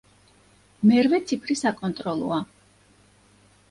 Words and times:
მერვე 0.93 1.21
ციფრი 1.33 1.59
საკონტროლოა. 1.63 2.43